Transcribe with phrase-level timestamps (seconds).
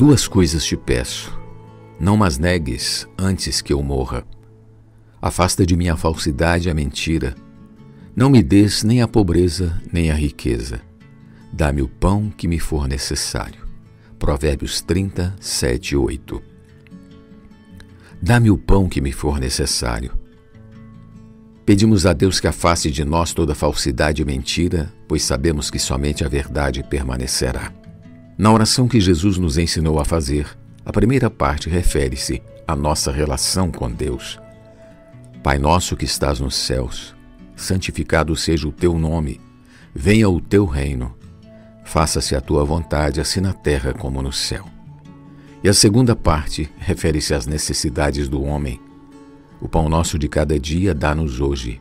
[0.00, 1.38] Duas coisas te peço.
[2.00, 4.24] Não mas negues antes que eu morra.
[5.20, 7.34] Afasta de mim a falsidade e a mentira.
[8.16, 10.80] Não me des nem a pobreza nem a riqueza.
[11.52, 13.60] Dá-me o pão que me for necessário.
[14.18, 16.42] Provérbios 30, 7 e 8.
[18.22, 20.12] Dá-me o pão que me for necessário.
[21.66, 26.24] Pedimos a Deus que afaste de nós toda falsidade e mentira, pois sabemos que somente
[26.24, 27.79] a verdade permanecerá.
[28.40, 30.48] Na oração que Jesus nos ensinou a fazer,
[30.82, 34.40] a primeira parte refere-se à nossa relação com Deus.
[35.42, 37.14] Pai nosso que estás nos céus,
[37.54, 39.38] santificado seja o teu nome,
[39.94, 41.14] venha o teu reino,
[41.84, 44.64] faça-se a tua vontade, assim na terra como no céu.
[45.62, 48.80] E a segunda parte refere-se às necessidades do homem
[49.60, 51.78] o pão nosso de cada dia dá-nos hoje.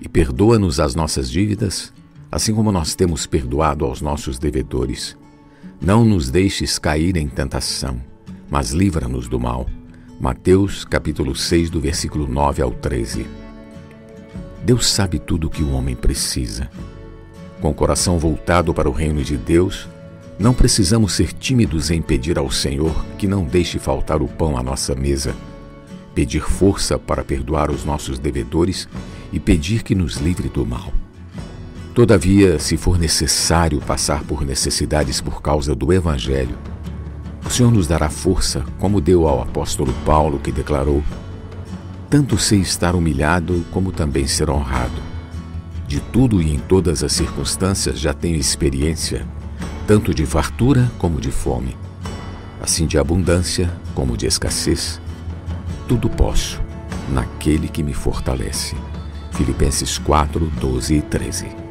[0.00, 1.92] E perdoa-nos as nossas dívidas,
[2.30, 5.18] assim como nós temos perdoado aos nossos devedores.
[5.80, 8.00] Não nos deixes cair em tentação,
[8.50, 9.66] mas livra-nos do mal.
[10.20, 13.26] Mateus capítulo 6, do versículo 9 ao 13.
[14.64, 16.70] Deus sabe tudo o que o homem precisa.
[17.60, 19.88] Com o coração voltado para o reino de Deus,
[20.38, 24.62] não precisamos ser tímidos em pedir ao Senhor que não deixe faltar o pão à
[24.62, 25.34] nossa mesa
[26.18, 28.88] pedir força para perdoar os nossos devedores
[29.32, 30.92] e pedir que nos livre do mal.
[31.98, 36.56] Todavia, se for necessário passar por necessidades por causa do Evangelho,
[37.44, 41.02] o Senhor nos dará força, como deu ao apóstolo Paulo, que declarou:
[42.08, 45.02] Tanto sei estar humilhado, como também ser honrado.
[45.88, 49.26] De tudo e em todas as circunstâncias já tenho experiência,
[49.84, 51.76] tanto de fartura como de fome,
[52.62, 55.00] assim de abundância como de escassez
[55.88, 56.60] tudo posso
[57.08, 58.76] naquele que me fortalece.
[59.32, 61.67] Filipenses 4, 12 e 13.